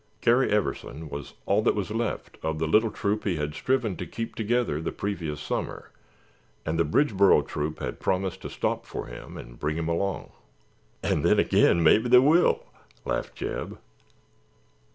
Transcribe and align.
Garry 0.21 0.49
Everson 0.49 1.09
was 1.09 1.35
all 1.45 1.61
that 1.61 1.75
was 1.75 1.91
left 1.91 2.39
of 2.41 2.57
the 2.57 2.65
little 2.65 2.89
troop 2.89 3.23
he 3.23 3.35
had 3.35 3.53
striven 3.53 3.95
to 3.97 4.07
keep 4.07 4.33
together 4.33 4.81
the 4.81 4.91
previous 4.91 5.39
summer 5.39 5.91
and 6.65 6.79
the 6.79 6.83
Bridgeboro 6.83 7.45
troop 7.47 7.77
had 7.77 7.99
promised 7.99 8.41
to 8.41 8.49
stop 8.49 8.87
for 8.87 9.05
him 9.05 9.37
and 9.37 9.59
bring 9.59 9.77
him 9.77 9.87
along. 9.87 10.31
"An' 11.03 11.21
then 11.21 11.39
agin, 11.39 11.83
mebbe 11.83 12.05
they 12.05 12.17
will," 12.17 12.63
laughed 13.05 13.35
Jeb. 13.35 13.77